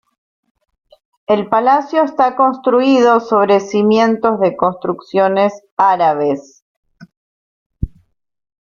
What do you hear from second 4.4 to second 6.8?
construcciones árabes.